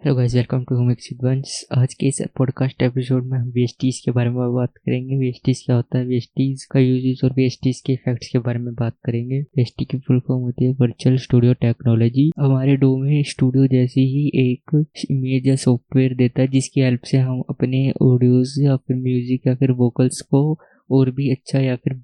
[0.00, 4.10] Hello guys welcome to mixed bunch आज के इस पॉडकास्ट एपिसोड में हम वेस्टीज के
[4.10, 6.06] बारे में बात करेंगे। वेस्टीज क्या होता है?
[6.06, 10.20] वेस्टीज का यूजेस और वेस्टीज के इफेक्ट्स के बारे में बात करेंगे। वेस्टी की फुल
[10.20, 15.56] फॉर्म होती है वर्चुअल स्टूडियो टेक्नोलॉजी हमारे डो में स्टूडियो जैसी ही एक इमेज या
[15.56, 20.20] सॉफ्टवेयर देता है, जिसकी हेल्प से हम अपने ऑडियोज या फिर म्यूज़िक या फिर वोकल्स
[20.20, 20.58] को
[20.90, 22.00] और भी अच्छा या फिर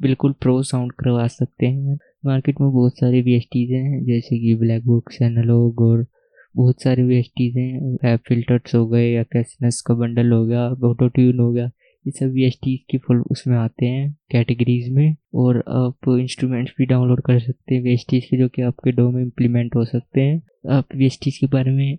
[0.00, 4.86] बिल्कुल प्रो साउंड करवा सकते हैं। मार्केट में बहुत सारे वी हैं, जैसे कि ब्लैक
[4.86, 6.06] बुक्स एनालॉग और
[6.54, 11.38] बहुत सारे वेस्टीज हैं फिल्टर्स हो गए या कैसनेस का बंडल हो गया ऑटो ट्यून
[11.40, 11.64] हो गया,
[12.04, 16.86] ये सब वी एस की फुल उसमें आते हैं कैटेगरीज में और आप इंस्ट्रूमेंट्स भी
[16.86, 20.40] डाउनलोड कर सकते हैं वेस्टीज के जो कि आपके डो में इम्प्लीमेंट हो सकते हैं।
[20.70, 21.98] आप वेस्टीज के बारे में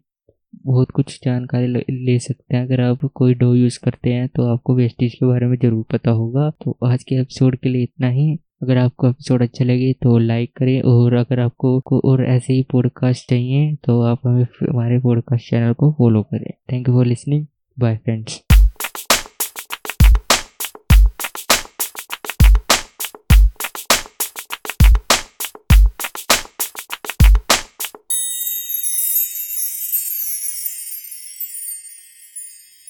[0.66, 1.68] बहुत कुछ जानकारी
[2.06, 5.48] ले सकते हैं। अगर आप कोई डो यूज़ करते हैं तो आपको वेस्टीज के बारे
[5.48, 9.42] में ज़रूर पता होगा। तो आज के एपिसोड के लिए इतना ही। अगर आपको एपिसोड
[9.42, 14.20] अच्छा लगे तो लाइक करें और अगर आपको और ऐसे ही पॉडकास्ट चाहिए तो आप
[14.28, 17.46] हमें, हमारे पॉडकास्ट चैनल को फॉलो करें। Thank you for listening
[17.80, 18.42] bye friends